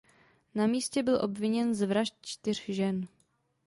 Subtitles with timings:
[0.55, 3.07] Na místě byl obviněn z vražd čtyř žen.